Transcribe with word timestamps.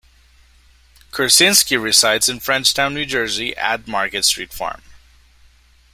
Kursinski 1.11 1.79
resides 1.79 2.27
in 2.27 2.39
Frenchtown, 2.39 2.93
New 2.95 3.05
Jersey 3.05 3.55
at 3.55 3.87
Market 3.87 4.25
Street 4.25 4.51
Farm. 4.51 4.81